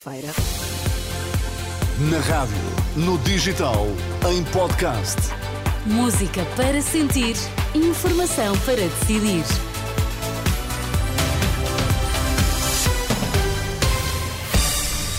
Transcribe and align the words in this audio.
Feira. 0.00 0.28
Na 2.08 2.20
rádio, 2.20 2.54
no 2.94 3.18
digital, 3.18 3.84
em 4.30 4.44
podcast. 4.52 5.16
Música 5.86 6.44
para 6.56 6.80
sentir, 6.80 7.34
informação 7.74 8.56
para 8.60 8.76
decidir. 8.76 9.42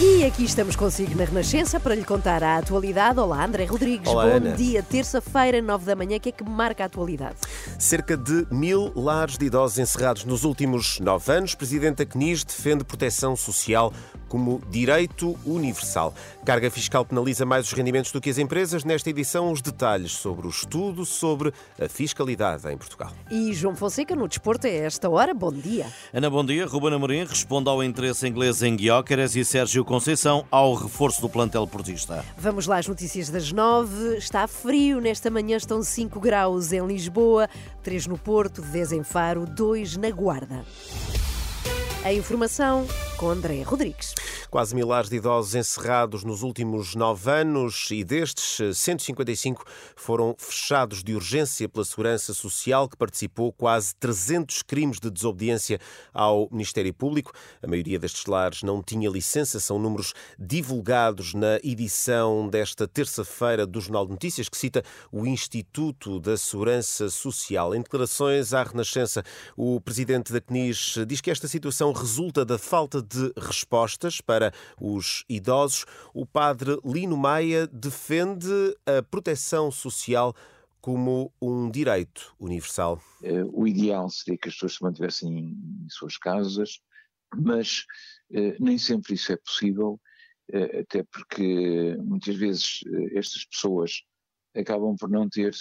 E 0.01 0.23
aqui 0.23 0.45
estamos 0.45 0.77
consigo 0.77 1.13
na 1.15 1.25
Renascença 1.25 1.77
para 1.77 1.93
lhe 1.93 2.05
contar 2.05 2.41
a 2.41 2.57
atualidade. 2.57 3.19
Olá, 3.19 3.43
André 3.43 3.65
Rodrigues. 3.65 4.07
Olá, 4.07 4.25
Bom 4.27 4.31
Ana. 4.31 4.51
dia, 4.53 4.81
terça-feira, 4.81 5.61
nove 5.61 5.85
da 5.85 5.93
manhã. 5.95 6.15
O 6.15 6.19
que 6.21 6.29
é 6.29 6.31
que 6.31 6.43
marca 6.43 6.83
a 6.83 6.85
atualidade? 6.85 7.35
Cerca 7.77 8.15
de 8.15 8.47
mil 8.49 8.93
lares 8.95 9.37
de 9.37 9.45
idosos 9.45 9.77
encerrados 9.77 10.23
nos 10.23 10.45
últimos 10.45 10.99
nove 11.01 11.33
anos. 11.33 11.53
Presidente 11.53 11.97
da 11.97 12.05
CNIS 12.05 12.45
defende 12.45 12.85
proteção 12.85 13.35
social 13.35 13.93
como 14.29 14.61
direito 14.69 15.37
universal. 15.45 16.13
Carga 16.45 16.71
fiscal 16.71 17.03
penaliza 17.03 17.45
mais 17.45 17.65
os 17.65 17.73
rendimentos 17.73 18.11
do 18.11 18.21
que 18.21 18.29
as 18.29 18.37
empresas. 18.37 18.85
Nesta 18.85 19.09
edição, 19.09 19.51
os 19.51 19.61
detalhes 19.61 20.13
sobre 20.13 20.47
o 20.47 20.49
estudo 20.49 21.05
sobre 21.05 21.51
a 21.81 21.89
fiscalidade 21.89 22.69
em 22.69 22.77
Portugal. 22.77 23.11
E 23.29 23.51
João 23.53 23.75
Fonseca 23.75 24.15
no 24.15 24.27
desporto 24.27 24.67
é 24.67 24.77
esta 24.77 25.09
hora. 25.09 25.33
Bom 25.33 25.51
dia. 25.51 25.87
Ana, 26.13 26.29
bom 26.29 26.45
dia. 26.45 26.65
Ruben 26.65 26.93
Amorim 26.93 27.25
responde 27.25 27.67
ao 27.69 27.83
interesse 27.83 28.27
inglês 28.27 28.61
em 28.61 28.75
Guióqueres 28.75 29.35
e 29.35 29.43
Sérgio 29.43 29.83
Conceição 29.83 30.45
ao 30.51 30.73
reforço 30.75 31.21
do 31.21 31.29
plantel 31.29 31.65
portista. 31.67 32.23
Vamos 32.37 32.67
lá 32.67 32.77
às 32.77 32.87
notícias 32.87 33.29
das 33.29 33.51
nove. 33.51 34.17
Está 34.17 34.47
frio 34.47 35.01
nesta 35.01 35.29
manhã, 35.29 35.57
estão 35.57 35.81
5 35.81 36.19
graus 36.19 36.71
em 36.71 36.85
Lisboa, 36.85 37.49
3 37.83 38.07
no 38.07 38.17
Porto, 38.17 38.61
10 38.61 38.91
em 38.93 39.03
Faro, 39.03 39.45
2 39.45 39.97
na 39.97 40.11
Guarda. 40.11 40.63
A 42.01 42.13
informação 42.13 42.87
com 43.17 43.29
André 43.29 43.61
Rodrigues. 43.61 44.15
Quase 44.49 44.73
milhares 44.73 45.09
de 45.09 45.17
idosos 45.17 45.53
encerrados 45.53 46.23
nos 46.23 46.41
últimos 46.41 46.95
nove 46.95 47.29
anos 47.29 47.89
e 47.91 48.03
destes, 48.03 48.77
155 48.77 49.65
foram 49.95 50.33
fechados 50.39 51.03
de 51.03 51.13
urgência 51.13 51.67
pela 51.67 51.83
Segurança 51.83 52.33
Social, 52.33 52.87
que 52.87 52.95
participou 52.95 53.51
quase 53.51 53.93
300 53.95 54.63
crimes 54.63 54.99
de 54.99 55.11
desobediência 55.11 55.77
ao 56.13 56.47
Ministério 56.49 56.93
Público. 56.93 57.33
A 57.61 57.67
maioria 57.67 57.99
destes 57.99 58.25
lares 58.25 58.63
não 58.63 58.81
tinha 58.81 59.09
licença, 59.09 59.59
são 59.59 59.77
números 59.77 60.13
divulgados 60.39 61.33
na 61.33 61.57
edição 61.61 62.47
desta 62.47 62.87
terça-feira 62.87 63.67
do 63.67 63.81
Jornal 63.81 64.05
de 64.05 64.13
Notícias, 64.13 64.47
que 64.47 64.57
cita 64.57 64.81
o 65.11 65.27
Instituto 65.27 66.19
da 66.19 66.37
Segurança 66.37 67.09
Social. 67.09 67.75
Em 67.75 67.81
declarações 67.81 68.53
à 68.53 68.63
Renascença, 68.63 69.21
o 69.57 69.81
presidente 69.81 70.31
da 70.31 70.39
CNIS 70.39 70.99
diz 71.05 71.19
que 71.19 71.29
esta 71.29 71.47
situação 71.47 71.89
resulta 71.99 72.45
da 72.45 72.57
falta 72.57 73.01
de 73.01 73.31
respostas 73.37 74.21
para 74.21 74.53
os 74.79 75.25
idosos. 75.27 75.85
O 76.13 76.25
padre 76.25 76.79
Lino 76.85 77.17
Maia 77.17 77.67
defende 77.67 78.49
a 78.85 79.03
proteção 79.03 79.69
social 79.69 80.33
como 80.81 81.31
um 81.41 81.69
direito 81.69 82.33
universal. 82.39 83.01
Eh, 83.21 83.43
o 83.51 83.67
ideal 83.67 84.09
seria 84.09 84.37
que 84.37 84.47
as 84.47 84.55
pessoas 84.55 84.75
se 84.75 84.83
mantivessem 84.83 85.37
em, 85.37 85.87
suas 85.89 86.17
casas, 86.17 86.79
mas 87.35 87.85
eh, 88.31 88.55
nem 88.59 88.77
sempre 88.77 89.13
isso 89.15 89.33
é 89.33 89.37
possível, 89.37 89.99
eh, 90.51 90.79
até 90.79 91.03
porque 91.03 91.97
muitas 91.97 92.35
vezes 92.35 92.79
estas 93.13 93.45
pessoas 93.45 94.01
acabam 94.55 94.95
por 94.97 95.09
não 95.09 95.29
ter 95.29 95.53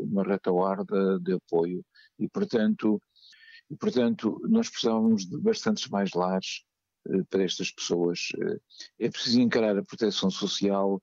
uma 0.00 0.22
retaguarda 0.22 1.18
de 1.20 1.32
apoio 1.32 1.84
e, 2.18 2.28
portanto, 2.28 3.00
e, 3.70 3.76
portanto, 3.76 4.40
nós 4.48 4.68
precisávamos 4.68 5.26
de 5.26 5.38
bastantes 5.38 5.88
mais 5.88 6.12
lares 6.12 6.64
eh, 7.08 7.22
para 7.30 7.44
estas 7.44 7.70
pessoas. 7.70 8.28
Eh, 8.38 8.60
É 8.98 9.10
preciso 9.10 9.40
encarar 9.40 9.76
a 9.76 9.84
proteção 9.84 10.30
social 10.30 11.02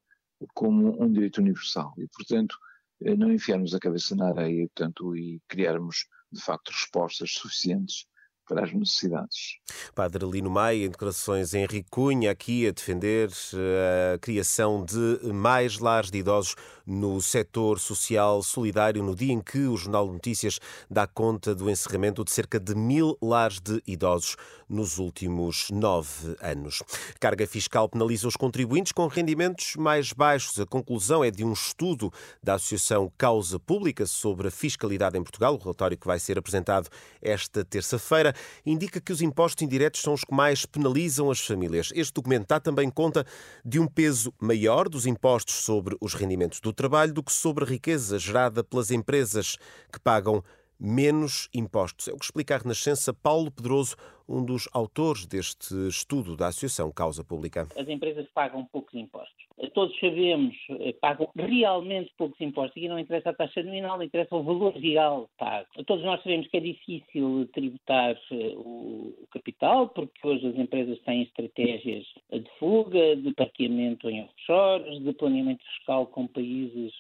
como 0.54 1.02
um 1.02 1.12
direito 1.12 1.39
universal 1.39 1.94
e, 1.98 2.08
portanto, 2.08 2.56
eh, 3.02 3.16
não 3.16 3.32
enfiarmos 3.32 3.73
a 3.73 3.80
cabeça 3.80 4.16
na 4.16 4.30
areia 4.30 4.67
portanto, 4.67 5.16
e 5.16 5.42
criarmos, 5.48 6.08
de 6.32 6.42
facto, 6.42 6.70
respostas 6.70 7.33
suficientes 7.33 8.05
para 8.52 8.66
as 8.66 8.73
necessidades. 8.73 9.60
Padre 9.95 10.26
Lino 10.26 10.50
Maia, 10.50 10.86
em 10.86 10.89
declarações 10.89 11.54
Henrique 11.54 11.89
Cunha, 11.89 12.32
aqui 12.32 12.67
a 12.67 12.72
defender 12.72 13.30
eh, 13.54 14.16
a 14.16 14.17
criação 14.17 14.84
de 14.84 15.32
mais 15.32 15.80
lares 15.80 16.12
de 16.12 16.17
idosos 16.17 16.56
no 16.86 17.22
setor 17.22 17.80
social 17.80 18.44
solidário, 18.44 19.02
no 19.02 19.16
dia 19.16 19.32
em 19.32 19.39
que 19.39 19.60
o 19.60 19.78
Jornal 19.78 20.08
de 20.08 20.14
Notícias 20.14 20.60
dá 20.89 21.08
conta 21.08 21.56
do 21.56 21.70
encerramento 21.70 22.26
de 22.26 22.32
cerca 22.32 22.60
de 22.60 22.76
mil 22.76 23.17
lares 23.22 23.62
de 23.62 23.82
idosos 23.88 24.36
nos 24.68 24.98
últimos 24.98 25.70
nove 25.70 26.36
anos. 26.42 26.82
Carga 27.20 27.45
fiscal 27.45 27.88
penaliza 27.89 28.28
os 28.28 28.36
contribuintes 28.36 28.92
com 28.92 29.08
rendimentos 29.08 29.76
mais 29.76 30.14
baixos. 30.14 30.60
A 30.60 30.66
conclusão 30.66 31.23
é 31.23 31.30
de 31.30 31.44
um 31.44 31.52
estudo 31.52 32.12
da 32.42 32.56
Associação 32.56 33.12
Causa 33.18 33.60
Pública 33.60 34.06
sobre 34.06 34.48
a 34.48 34.52
fiscalidade 34.52 35.18
em 35.18 35.23
Portugal, 35.23 35.56
o 35.56 35.58
relatório 35.58 35.98
que 35.98 36.08
vai 36.08 36.20
ser 36.20 36.38
apresentado 36.38 36.89
esta 37.22 37.66
terça-feira, 37.66 38.33
indica 38.65 39.02
que 39.02 39.11
os 39.11 39.21
impostos 39.21 39.63
indiretos 39.63 40.02
são 40.02 40.13
os 40.13 40.23
que 40.23 40.33
mais 40.33 40.65
penalizam 40.65 41.29
as 41.29 41.39
famílias. 41.39 41.89
Este 41.93 42.13
documento 42.13 42.47
dá 42.47 42.59
também 42.59 42.89
conta 42.89 43.25
de 43.63 43.79
um 43.79 43.87
peso 43.87 44.33
maior 44.39 44.87
dos 44.87 45.05
impostos 45.05 45.55
sobre 45.55 45.95
os 45.99 46.13
rendimentos 46.13 46.59
do 46.59 46.73
trabalho 46.73 47.13
do 47.13 47.23
que 47.23 47.31
sobre 47.31 47.63
a 47.63 47.67
riqueza 47.67 48.17
gerada 48.19 48.63
pelas 48.63 48.91
empresas 48.91 49.57
que 49.91 49.99
pagam 49.99 50.43
menos 50.81 51.47
impostos. 51.53 52.08
É 52.08 52.11
o 52.11 52.17
que 52.17 52.25
explica 52.25 52.55
a 52.55 52.58
Renascença 52.58 53.14
Paulo 53.14 53.52
Pedroso, 53.52 53.95
um 54.27 54.43
dos 54.43 54.67
autores 54.73 55.25
deste 55.27 55.75
estudo 55.87 56.36
da 56.36 56.47
Associação 56.47 56.92
Causa 56.92 57.23
Pública. 57.23 57.67
as 57.77 57.87
empresas 57.87 58.25
pagam 58.33 58.65
poucos 58.71 58.93
impostos. 58.95 59.41
Todos 59.73 59.97
sabemos, 59.99 60.55
eh, 60.70 60.93
pagam 60.99 61.30
realmente 61.36 62.11
poucos 62.17 62.39
impostos. 62.41 62.71
Aqui 62.71 62.87
não 62.87 62.97
interessa 62.97 63.30
a 63.30 63.33
taxa 63.33 63.61
nominal, 63.61 64.02
interessa 64.02 64.36
o 64.36 64.41
valor 64.41 64.73
real 64.73 65.30
pago. 65.37 65.67
Todos 65.86 66.03
nós 66.03 66.21
sabemos 66.23 66.47
que 66.47 66.58
é 66.58 66.59
difícil 66.61 67.47
tributar 67.53 68.11
eh, 68.31 68.53
o 68.55 69.14
capital, 69.31 69.89
porque 69.89 70.27
hoje 70.27 70.47
as 70.47 70.55
empresas 70.55 70.97
têm 71.02 71.23
estratégias 71.23 72.05
de 72.31 72.49
fuga, 72.58 73.15
de 73.15 73.33
parqueamento 73.36 74.09
em 74.09 74.23
offshores, 74.23 75.03
de 75.03 75.14
planeamento 75.14 75.64
fiscal 75.65 76.08
com 76.08 76.25
países 76.25 76.93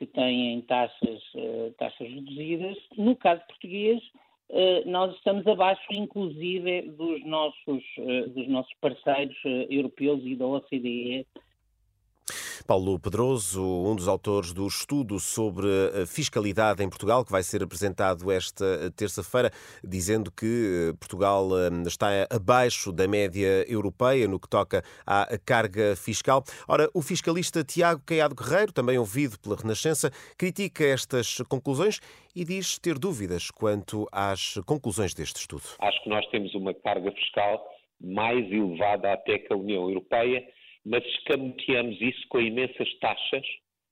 que 0.00 0.06
têm 0.06 0.62
taxas, 0.62 1.22
eh, 1.36 1.72
taxas 1.76 2.08
reduzidas. 2.08 2.78
No 2.96 3.14
caso 3.14 3.42
português, 3.46 4.02
eh, 4.48 4.82
nós 4.86 5.14
estamos 5.14 5.46
abaixo, 5.46 5.84
inclusive, 5.92 6.90
dos 6.92 7.22
nossos, 7.26 7.84
eh, 7.98 8.22
dos 8.28 8.48
nossos 8.48 8.72
parceiros 8.80 9.36
europeus 9.68 10.22
e 10.24 10.34
da 10.34 10.46
OCDE. 10.46 11.26
Paulo 12.64 12.98
Pedroso, 12.98 13.62
um 13.62 13.94
dos 13.96 14.08
autores 14.08 14.52
do 14.52 14.66
estudo 14.66 15.18
sobre 15.18 15.66
fiscalidade 16.06 16.82
em 16.82 16.88
Portugal, 16.88 17.24
que 17.24 17.32
vai 17.32 17.42
ser 17.42 17.62
apresentado 17.62 18.30
esta 18.30 18.90
terça-feira, 18.96 19.50
dizendo 19.82 20.30
que 20.30 20.90
eh, 20.90 20.96
Portugal 20.98 21.48
eh, 21.58 21.70
está 21.86 22.08
abaixo 22.30 22.92
da 22.92 23.06
média 23.06 23.64
europeia 23.68 24.26
no 24.28 24.38
que 24.38 24.48
toca 24.48 24.82
à 25.06 25.26
carga 25.44 25.96
fiscal. 25.96 26.42
Ora, 26.68 26.88
o 26.94 27.02
fiscalista 27.02 27.64
Tiago 27.64 28.02
Caiado 28.04 28.34
Guerreiro, 28.34 28.72
também 28.72 28.98
ouvido 28.98 29.38
pela 29.38 29.56
Renascença, 29.56 30.10
critica 30.36 30.84
estas 30.84 31.38
conclusões 31.48 32.00
e 32.34 32.44
diz 32.44 32.78
ter 32.78 32.98
dúvidas 32.98 33.50
quanto 33.50 34.06
às 34.12 34.54
conclusões 34.66 35.14
deste 35.14 35.36
estudo. 35.36 35.62
Acho 35.80 36.02
que 36.02 36.10
nós 36.10 36.26
temos 36.26 36.54
uma 36.54 36.74
carga 36.74 37.10
fiscal 37.12 37.64
mais 38.00 38.50
elevada 38.50 39.12
até 39.12 39.38
que 39.38 39.52
a 39.52 39.56
União 39.56 39.88
Europeia, 39.88 40.42
mas 40.84 41.04
escamoteamos 41.04 42.00
isso 42.00 42.26
com 42.28 42.40
imensas 42.40 42.92
taxas, 42.98 43.46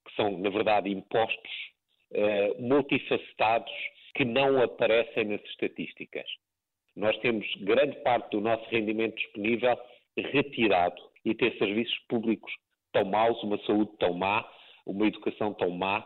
que 0.07 0.15
são, 0.17 0.39
na 0.39 0.51
verdade, 0.51 0.91
impostos 0.91 1.51
eh, 2.13 2.55
multifacetados 2.59 3.73
que 4.15 4.25
não 4.25 4.63
aparecem 4.63 5.25
nas 5.25 5.43
estatísticas. 5.45 6.27
Nós 6.97 7.17
temos 7.19 7.47
grande 7.61 7.97
parte 8.03 8.31
do 8.31 8.41
nosso 8.41 8.69
rendimento 8.71 9.17
disponível 9.17 9.79
retirado 10.17 11.01
e 11.25 11.35
ter 11.35 11.57
serviços 11.59 11.97
públicos 12.09 12.53
tão 12.93 13.05
maus, 13.05 13.41
uma 13.43 13.59
saúde 13.65 13.93
tão 13.99 14.15
má, 14.15 14.45
uma 14.87 15.07
educação 15.07 15.53
tão 15.55 15.71
má, 15.71 16.05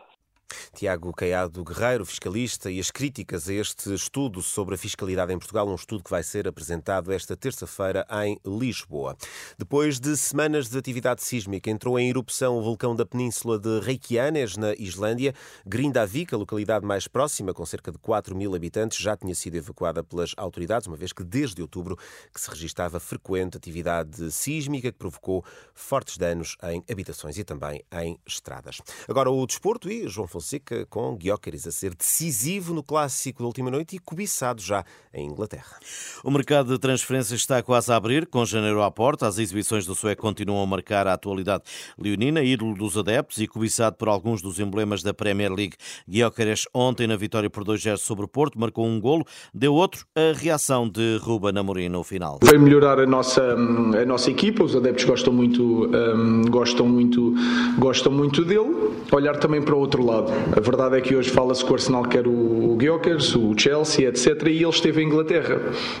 Tiago 0.75 1.13
Caiado 1.13 1.63
Guerreiro, 1.63 2.03
fiscalista, 2.03 2.71
e 2.71 2.79
as 2.79 2.89
críticas 2.89 3.47
a 3.47 3.53
este 3.53 3.93
estudo 3.93 4.41
sobre 4.41 4.73
a 4.73 4.77
fiscalidade 4.77 5.31
em 5.31 5.37
Portugal, 5.37 5.69
um 5.69 5.75
estudo 5.75 6.03
que 6.03 6.09
vai 6.09 6.23
ser 6.23 6.47
apresentado 6.47 7.11
esta 7.11 7.37
terça-feira 7.37 8.05
em 8.25 8.39
Lisboa. 8.43 9.15
Depois 9.55 9.99
de 9.99 10.17
semanas 10.17 10.69
de 10.69 10.77
atividade 10.77 11.21
sísmica, 11.21 11.69
entrou 11.69 11.99
em 11.99 12.09
erupção 12.09 12.57
o 12.57 12.61
vulcão 12.63 12.95
da 12.95 13.05
península 13.05 13.59
de 13.59 13.81
Reykjanes, 13.81 14.57
na 14.57 14.73
Islândia. 14.73 15.35
Grindavik, 15.63 16.33
a 16.33 16.37
localidade 16.37 16.85
mais 16.85 17.07
próxima, 17.07 17.53
com 17.53 17.65
cerca 17.67 17.91
de 17.91 17.99
4 17.99 18.35
mil 18.35 18.55
habitantes, 18.55 18.97
já 18.97 19.15
tinha 19.15 19.35
sido 19.35 19.55
evacuada 19.55 20.03
pelas 20.03 20.33
autoridades, 20.37 20.87
uma 20.87 20.97
vez 20.97 21.13
que 21.13 21.23
desde 21.23 21.61
outubro 21.61 21.95
que 22.33 22.41
se 22.41 22.49
registava 22.49 22.99
frequente 22.99 23.57
atividade 23.57 24.31
sísmica 24.31 24.91
que 24.91 24.97
provocou 24.97 25.45
fortes 25.75 26.17
danos 26.17 26.57
em 26.63 26.83
habitações 26.89 27.37
e 27.37 27.43
também 27.43 27.83
em 27.93 28.19
estradas. 28.25 28.81
Agora 29.07 29.29
o 29.29 29.45
desporto 29.45 29.87
e 29.87 30.07
João 30.07 30.27
Fonseca 30.27 30.62
Fonseca 30.63 30.85
com 30.89 31.17
Gyökeres 31.17 31.67
a 31.67 31.71
ser 31.71 31.93
decisivo 31.93 32.73
no 32.73 32.81
clássico 32.81 33.43
da 33.43 33.47
última 33.47 33.69
noite 33.69 33.95
e 33.95 33.99
cobiçado 33.99 34.61
já 34.61 34.83
em 35.13 35.27
Inglaterra. 35.27 35.77
O 36.23 36.31
mercado 36.31 36.73
de 36.73 36.79
transferências 36.79 37.41
está 37.41 37.61
quase 37.61 37.91
a 37.91 37.95
abrir, 37.95 38.25
com 38.25 38.45
janeiro 38.45 38.81
à 38.81 38.89
porta. 38.89 39.27
As 39.27 39.37
exibições 39.37 39.85
do 39.85 39.93
sueco 39.93 40.21
continuam 40.21 40.63
a 40.63 40.65
marcar 40.65 41.05
a 41.05 41.13
atualidade 41.13 41.63
leonina, 41.97 42.41
ídolo 42.41 42.73
dos 42.75 42.97
adeptos 42.97 43.39
e 43.39 43.47
cobiçado 43.47 43.97
por 43.97 44.07
alguns 44.07 44.41
dos 44.41 44.59
emblemas 44.59 45.03
da 45.03 45.13
Premier 45.13 45.51
League. 45.51 45.75
Gyökeres 46.07 46.65
ontem 46.73 47.07
na 47.07 47.15
vitória 47.15 47.49
por 47.49 47.63
2-0 47.63 47.97
sobre 47.97 48.25
o 48.25 48.27
Porto 48.27 48.59
marcou 48.59 48.85
um 48.85 48.99
golo, 48.99 49.25
deu 49.53 49.73
outro 49.73 50.05
a 50.15 50.35
reação 50.35 50.87
de 50.87 51.17
Ruben 51.21 51.57
Amorim 51.57 51.89
no 51.89 52.03
final. 52.03 52.39
Veio 52.43 52.61
melhorar 52.61 52.99
a 52.99 53.05
nossa, 53.05 53.41
a 53.43 54.05
nossa 54.05 54.31
equipa, 54.31 54.63
os 54.63 54.75
adeptos 54.75 55.05
gostam 55.05 55.33
muito, 55.33 55.85
um, 55.85 56.41
gostam 56.49 56.87
muito, 56.87 57.33
gostam 57.77 58.11
muito 58.11 58.43
dele. 58.45 58.93
Olhar 59.11 59.37
também 59.37 59.61
para 59.61 59.75
o 59.75 59.79
outro 59.79 60.03
lado. 60.03 60.31
A 60.55 60.59
verdade 60.59 60.97
é 60.97 61.01
que 61.01 61.15
hoje 61.15 61.29
fala-se 61.29 61.65
que 61.65 61.71
o 61.71 61.73
Arsenal 61.73 62.03
quer 62.03 62.27
o, 62.27 62.73
o 62.73 62.77
Gyökeres, 62.79 63.35
o 63.35 63.53
Chelsea, 63.57 64.07
etc. 64.07 64.47
E 64.47 64.61
ele 64.61 64.69
esteve 64.69 65.01
em 65.01 65.07
Inglaterra, 65.07 65.59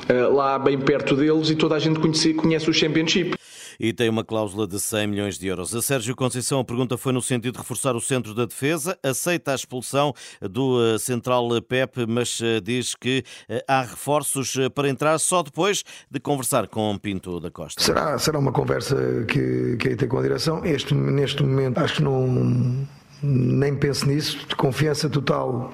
uh, 0.09 0.33
lá 0.33 0.59
bem 0.59 0.77
perto 0.79 1.15
deles 1.15 1.49
e 1.49 1.55
toda 1.55 1.75
a 1.75 1.79
gente 1.79 1.99
conhece, 1.99 2.33
conhece 2.33 2.69
o 2.69 2.73
Championship 2.73 3.35
e 3.79 3.93
tem 3.93 4.09
uma 4.09 4.23
cláusula 4.23 4.67
de 4.67 4.79
100 4.79 5.07
milhões 5.07 5.37
de 5.37 5.47
euros. 5.47 5.75
A 5.75 5.81
Sérgio 5.81 6.15
Conceição, 6.15 6.59
a 6.59 6.63
pergunta 6.63 6.97
foi 6.97 7.11
no 7.11 7.21
sentido 7.21 7.53
de 7.53 7.59
reforçar 7.59 7.95
o 7.95 8.01
centro 8.01 8.33
da 8.33 8.45
defesa, 8.45 8.97
aceita 9.03 9.51
a 9.51 9.55
expulsão 9.55 10.13
do 10.41 10.79
eh, 10.81 10.97
central 10.97 11.49
Pep, 11.61 12.05
mas 12.07 12.39
eh, 12.41 12.59
diz 12.61 12.95
que 12.95 13.23
eh, 13.49 13.63
há 13.67 13.81
reforços 13.81 14.55
para 14.73 14.89
entrar 14.89 15.17
só 15.19 15.43
depois 15.43 15.83
de 16.09 16.19
conversar 16.19 16.67
com 16.67 16.97
Pinto 16.97 17.39
da 17.39 17.51
Costa. 17.51 17.81
Será, 17.81 18.17
será 18.17 18.39
uma 18.39 18.51
conversa 18.51 18.95
que, 19.27 19.77
que 19.77 19.89
aí 19.89 19.95
tem 19.95 20.07
com 20.07 20.17
a 20.17 20.21
direção. 20.21 20.63
Este, 20.63 20.93
neste 20.93 21.43
momento, 21.43 21.79
acho 21.79 21.95
que 21.95 22.03
não 22.03 22.87
nem 23.23 23.73
penso 23.73 24.05
nisso, 24.05 24.45
de 24.47 24.55
confiança 24.55 25.09
total 25.09 25.73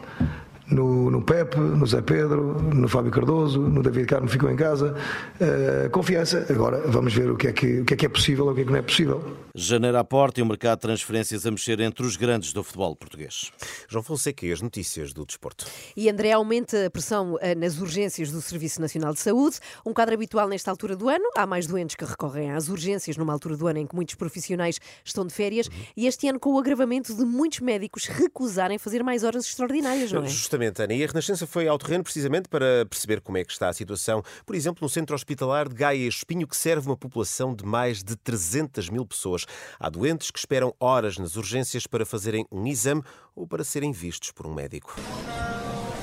no, 0.71 1.09
no 1.09 1.21
Pepe, 1.21 1.57
no 1.57 1.85
Zé 1.85 2.01
Pedro, 2.01 2.61
no 2.61 2.87
Fábio 2.87 3.11
Cardoso, 3.11 3.59
no 3.59 3.81
David 3.81 4.05
Carmo 4.05 4.27
ficou 4.27 4.49
em 4.49 4.55
casa. 4.55 4.95
Uh, 5.39 5.89
confiança. 5.89 6.45
Agora 6.49 6.81
vamos 6.87 7.13
ver 7.13 7.29
o 7.29 7.35
que, 7.35 7.47
é 7.47 7.53
que, 7.53 7.81
o 7.81 7.85
que 7.85 7.93
é 7.93 7.97
que 7.97 8.05
é 8.05 8.09
possível 8.09 8.45
ou 8.45 8.51
o 8.51 8.55
que 8.55 8.61
é 8.61 8.65
que 8.65 8.71
não 8.71 8.77
é 8.77 8.81
possível. 8.81 9.23
Janeiro 9.55 9.97
à 9.97 10.03
porta 10.03 10.39
e 10.39 10.43
o 10.43 10.45
mercado 10.45 10.77
de 10.77 10.81
transferências 10.83 11.45
a 11.45 11.51
mexer 11.51 11.79
entre 11.79 12.05
os 12.05 12.15
grandes 12.15 12.53
do 12.53 12.63
futebol 12.63 12.95
português. 12.95 13.51
João 13.87 14.03
Fonseca 14.03 14.45
e 14.45 14.51
as 14.51 14.61
notícias 14.61 15.11
do 15.11 15.25
desporto. 15.25 15.65
E 15.97 16.09
André 16.09 16.31
aumenta 16.31 16.85
a 16.85 16.89
pressão 16.89 17.37
eh, 17.41 17.55
nas 17.55 17.79
urgências 17.79 18.31
do 18.31 18.41
Serviço 18.41 18.79
Nacional 18.79 19.13
de 19.13 19.19
Saúde, 19.19 19.57
um 19.85 19.93
quadro 19.93 20.13
habitual 20.13 20.47
nesta 20.47 20.69
altura 20.69 20.95
do 20.95 21.09
ano. 21.09 21.25
Há 21.35 21.45
mais 21.45 21.67
doentes 21.67 21.95
que 21.95 22.05
recorrem 22.05 22.51
às 22.51 22.69
urgências 22.69 23.17
numa 23.17 23.33
altura 23.33 23.57
do 23.57 23.67
ano 23.67 23.79
em 23.79 23.87
que 23.87 23.95
muitos 23.95 24.15
profissionais 24.15 24.79
estão 25.03 25.25
de 25.25 25.33
férias 25.33 25.67
uhum. 25.67 25.73
e 25.97 26.07
este 26.07 26.27
ano 26.27 26.39
com 26.39 26.53
o 26.53 26.59
agravamento 26.59 27.13
de 27.13 27.25
muitos 27.25 27.59
médicos 27.59 28.05
recusarem 28.05 28.77
fazer 28.77 29.03
mais 29.03 29.23
horas 29.23 29.45
extraordinárias, 29.45 30.11
não 30.11 30.23
é? 30.23 30.27
Justamente 30.27 30.58
Justamente, 30.59 30.81
Ana. 30.81 30.93
E 30.93 31.03
a 31.03 31.07
Renascença 31.07 31.47
foi 31.47 31.67
ao 31.69 31.77
terreno 31.77 32.03
precisamente 32.03 32.49
para 32.49 32.85
perceber 32.85 33.21
como 33.21 33.37
é 33.37 33.45
que 33.45 33.51
está 33.51 33.69
a 33.69 33.73
situação, 33.73 34.21
por 34.45 34.55
exemplo, 34.55 34.79
no 34.81 34.89
centro 34.89 35.15
hospitalar 35.15 35.69
de 35.69 35.75
Gaia 35.75 36.07
Espinho, 36.07 36.45
que 36.45 36.55
serve 36.55 36.87
uma 36.87 36.97
população 36.97 37.55
de 37.55 37.65
mais 37.65 38.03
de 38.03 38.17
300 38.17 38.89
mil 38.89 39.05
pessoas. 39.05 39.45
Há 39.79 39.89
doentes 39.89 40.29
que 40.29 40.37
esperam 40.37 40.75
horas 40.77 41.17
nas 41.17 41.37
urgências 41.37 41.87
para 41.87 42.05
fazerem 42.05 42.45
um 42.51 42.67
exame 42.67 43.01
ou 43.33 43.47
para 43.47 43.63
serem 43.63 43.93
vistos 43.93 44.31
por 44.31 44.45
um 44.45 44.53
médico. 44.53 44.95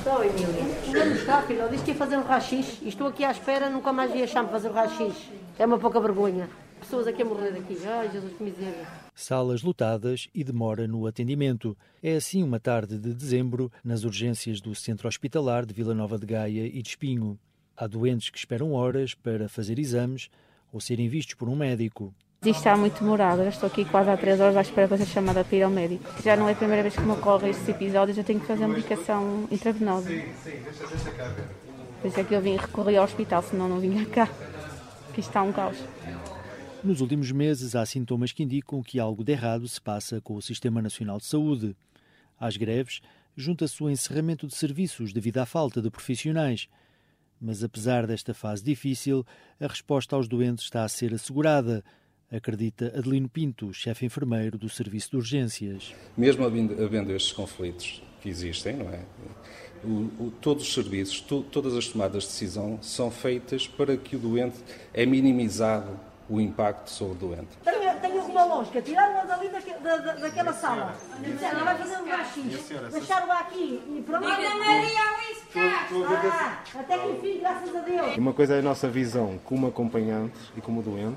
Então, 0.01 0.25
Emília, 0.25 1.05
não 1.05 1.15
está, 1.15 1.43
filho. 1.43 1.69
Disse 1.69 1.85
que 1.85 1.91
ia 1.91 1.97
fazer 1.97 2.17
um 2.17 2.23
rachixe. 2.23 2.89
Estou 2.89 3.09
aqui 3.09 3.25
à 3.25 3.33
espera, 3.33 3.69
nunca 3.69 3.93
mais 3.93 4.15
ia 4.15 4.25
achar-me 4.25 4.49
fazer 4.49 4.71
um 4.71 4.73
rachixe. 4.73 5.33
É 5.59 5.67
uma 5.67 5.79
pouca 5.79 6.01
vergonha. 6.01 6.49
Pessoas 6.87 7.09
aqui 7.09 7.23
a 7.23 7.25
morrer 7.25 7.51
daqui. 7.51 7.77
Ai, 7.85 8.09
Jesus, 8.13 8.33
que 8.37 8.45
miséria 8.45 8.87
salas 9.17 9.63
lotadas 9.63 10.29
e 10.35 10.45
demora 10.45 10.87
no 10.87 11.07
atendimento. 11.07 11.77
É 12.03 12.15
assim 12.15 12.43
uma 12.43 12.61
tarde 12.61 12.99
de 12.99 13.15
dezembro 13.15 13.73
nas 13.83 14.05
urgências 14.05 14.61
do 14.61 14.75
Centro 14.75 15.09
Hospitalar 15.09 15.65
de 15.65 15.73
Vila 15.73 15.95
Nova 15.95 16.19
de 16.19 16.27
Gaia 16.27 16.67
e 16.67 16.83
de 16.83 16.91
Espinho. 16.91 17.39
Há 17.77 17.87
doentes 17.87 18.31
que 18.31 18.39
esperam 18.39 18.73
horas 18.73 19.15
para 19.15 19.49
fazer 19.49 19.79
exames 19.79 20.31
ou 20.73 20.81
serem 20.81 21.09
vistos 21.09 21.35
por 21.35 21.49
um 21.49 21.57
médico. 21.57 22.15
Isto 22.43 22.59
está 22.59 22.77
muito 22.77 23.01
demorado, 23.01 23.43
eu 23.43 23.49
estou 23.49 23.67
aqui 23.67 23.85
quase 23.87 24.11
há 24.11 24.17
três 24.17 24.39
horas 24.39 24.57
à 24.57 24.61
espera 24.61 24.87
para 24.87 24.99
ser 24.99 25.07
chamada 25.07 25.43
para 25.43 25.57
ir 25.57 25.63
ao 25.63 25.71
médico. 25.71 26.05
Já 26.23 26.37
não 26.37 26.49
é 26.49 26.53
a 26.53 26.57
primeira 26.57 26.83
vez 26.83 26.95
que 26.95 27.01
me 27.01 27.13
ocorre 27.13 27.51
estes 27.51 27.69
episódios, 27.69 28.19
eu 28.19 28.23
tenho 28.23 28.39
que 28.39 28.47
fazer 28.47 28.65
a 28.65 28.69
medicação 28.69 29.49
intravenosa. 29.51 30.09
Sim, 30.09 30.23
sim, 30.45 30.63
deixa, 30.63 30.87
deixa 30.87 31.11
cá 31.13 31.29
ver. 31.29 31.49
Por 32.01 32.09
isso 32.09 32.21
é 32.21 32.25
que 32.25 32.35
eu 32.35 32.41
vim 32.41 32.57
recorrer 32.57 32.99
ao 32.99 33.05
hospital, 33.05 33.43
senão 33.43 33.69
não 33.69 33.81
vinha 33.81 34.05
cá. 34.07 34.29
Aqui 35.11 35.21
está 35.21 35.43
um 35.43 35.53
caos. 35.53 35.79
Nos 36.87 37.01
últimos 37.01 37.33
meses, 37.33 37.75
há 37.75 37.85
sintomas 37.85 38.31
que 38.31 38.45
indicam 38.45 38.81
que 38.81 39.01
algo 39.01 39.25
de 39.25 39.33
errado 39.33 39.67
se 39.67 39.81
passa 39.81 40.21
com 40.21 40.37
o 40.37 40.41
Sistema 40.41 40.81
Nacional 40.81 41.19
de 41.19 41.25
Saúde. 41.25 41.75
Às 42.39 42.57
greves, 42.57 43.01
junta-se 43.37 43.83
o 43.83 43.91
encerramento 43.91 44.47
de 44.47 44.55
serviços 44.55 45.13
devido 45.13 45.39
à 45.39 45.47
falta 45.47 45.83
de 45.83 45.91
profissionais. 45.91 46.69
Mas 47.41 47.65
apesar 47.65 48.07
desta 48.07 48.33
fase 48.33 48.63
difícil, 48.63 49.27
a 49.59 49.67
resposta 49.67 50.15
aos 50.15 50.29
doentes 50.29 50.63
está 50.63 50.85
a 50.85 50.89
ser 50.89 51.13
assegurada, 51.13 51.83
acredita 52.31 52.97
Adelino 52.97 53.29
Pinto, 53.29 53.75
chefe 53.75 54.07
enfermeiro 54.07 54.57
do 54.57 54.69
Serviço 54.69 55.11
de 55.11 55.17
Urgências. 55.17 55.93
Mesmo 56.17 56.45
havendo 56.45 57.11
estes 57.11 57.33
conflitos 57.33 58.01
que 58.23 58.29
existem, 58.29 58.77
não 58.77 58.91
é? 58.91 59.05
O, 59.83 60.27
o, 60.27 60.33
todos 60.41 60.63
os 60.63 60.73
serviços, 60.73 61.21
to, 61.21 61.43
todas 61.51 61.75
as 61.75 61.89
tomadas 61.89 62.23
de 62.23 62.29
decisão 62.29 62.79
são 62.81 63.11
feitas 63.11 63.67
para 63.67 63.97
que 63.97 64.15
o 64.15 64.21
doente 64.21 64.59
é 64.95 65.05
minimizado 65.05 66.06
o 66.29 66.41
impacto 66.41 66.91
sobre 66.91 67.15
o 67.15 67.29
doente. 67.29 67.57
Tenho, 67.65 68.01
tenho 68.01 68.25
uma 68.25 68.45
lógica, 68.45 68.83
tiraram-a 68.83 69.25
dali 69.25 69.49
daque, 69.49 69.73
da, 69.75 69.97
da, 69.97 70.13
daquela 70.15 70.53
sala. 70.53 70.95
Disseram, 71.21 71.65
vai 71.65 71.79
fazer 71.79 71.97
um 71.97 72.09
rachixe. 72.09 72.75
Deixaram-a 72.91 73.41
aqui 73.41 73.83
e 73.89 74.03
pronto. 74.03 74.27
Diga 74.27 74.55
Maria 74.57 75.17
ah, 75.59 76.63
Até 76.75 76.99
que 76.99 77.09
enfim, 77.09 77.39
graças 77.41 77.75
a 77.75 77.81
Deus. 77.81 78.17
Uma 78.17 78.33
coisa 78.33 78.57
é 78.57 78.59
a 78.59 78.63
nossa 78.63 78.89
visão 78.89 79.39
como 79.45 79.67
acompanhante 79.67 80.39
e 80.57 80.61
como 80.61 80.83
doente. 80.83 81.17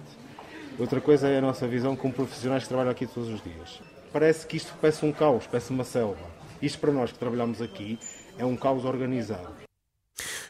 Outra 0.78 1.02
coisa 1.02 1.28
é 1.28 1.40
a 1.40 1.42
nossa 1.42 1.68
visão 1.68 1.96
como 1.96 2.14
profissionais 2.14 2.64
que 2.64 2.70
trabalham 2.70 2.92
aqui 2.92 3.06
todos 3.06 3.30
os 3.30 3.42
dias. 3.44 3.82
Parece 4.14 4.48
que 4.48 4.58
isto 4.58 4.74
parece 4.80 5.06
um 5.06 5.12
caos, 5.12 5.46
parece 5.46 5.72
uma 5.72 5.84
selva. 5.84 6.26
Isto 6.62 6.80
para 6.80 6.92
nós 6.92 7.12
que 7.12 7.20
trabalhamos 7.20 7.62
aqui 7.62 8.00
é 8.38 8.46
um 8.46 8.56
caos 8.56 8.86
organizado. 8.86 9.69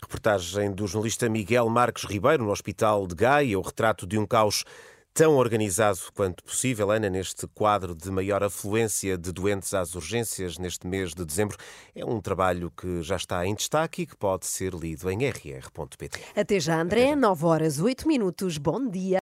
Reportagem 0.09 0.71
do 0.71 0.87
jornalista 0.87 1.29
Miguel 1.29 1.69
Marques 1.69 2.03
Ribeiro 2.03 2.43
no 2.43 2.49
Hospital 2.49 3.05
de 3.05 3.13
Gaia, 3.13 3.59
o 3.59 3.61
retrato 3.61 4.07
de 4.07 4.17
um 4.17 4.25
caos 4.25 4.65
tão 5.13 5.35
organizado 5.35 5.99
quanto 6.15 6.43
possível, 6.43 6.89
Ana, 6.89 7.09
neste 7.09 7.45
quadro 7.47 7.93
de 7.93 8.09
maior 8.09 8.41
afluência 8.43 9.17
de 9.17 9.31
doentes 9.31 9.73
às 9.73 9.93
urgências 9.95 10.57
neste 10.57 10.87
mês 10.87 11.13
de 11.13 11.25
dezembro. 11.25 11.57
É 11.93 12.05
um 12.05 12.21
trabalho 12.21 12.71
que 12.71 13.01
já 13.01 13.17
está 13.17 13.45
em 13.45 13.53
destaque 13.53 14.03
e 14.03 14.05
que 14.05 14.15
pode 14.15 14.45
ser 14.45 14.73
lido 14.73 15.09
em 15.11 15.27
rr.pt. 15.27 16.21
Até 16.35 16.59
já, 16.59 16.81
André. 16.81 17.03
Até 17.03 17.09
já. 17.11 17.15
9 17.15 17.45
horas 17.45 17.79
8 17.79 18.07
minutos. 18.07 18.57
Bom 18.57 18.87
dia. 18.87 19.17